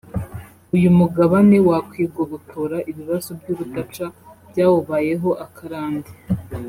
uyu 0.75 0.89
mugabane 0.97 1.57
wakwigobotora 1.69 2.77
ibibazo 2.91 3.29
by’urudaca 3.39 4.05
byawubayeho 4.49 5.29
akarande 5.45 6.09